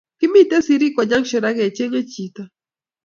Kimiten 0.19 0.61
sirikwa 0.65 1.03
junction 1.09 1.43
raa 1.43 1.57
kechenge 1.57 2.01
Chiton 2.11 2.49